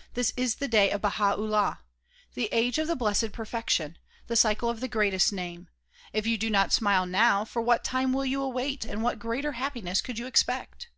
—TJiis 0.14 0.32
is 0.36 0.54
the 0.54 0.68
day 0.68 0.92
of 0.92 1.00
Baha 1.00 1.32
'Ullah; 1.36 1.80
the 2.34 2.48
age 2.52 2.78
of 2.78 2.86
the 2.86 2.94
Blessed 2.94 3.32
Perfection; 3.32 3.98
the 4.28 4.36
cycle 4.36 4.70
of 4.70 4.78
the 4.78 4.86
Greatest 4.86 5.32
Name. 5.32 5.66
If 6.12 6.24
you 6.24 6.38
do 6.38 6.50
not 6.50 6.72
smile 6.72 7.04
now, 7.04 7.44
for 7.44 7.60
what 7.62 7.82
time 7.82 8.12
ivill 8.12 8.28
you 8.28 8.40
await 8.42 8.84
and 8.84 9.02
what 9.02 9.18
greater 9.18 9.50
happiness 9.58 10.00
coidd 10.00 10.18
you 10.18 10.26
expect? 10.28 10.88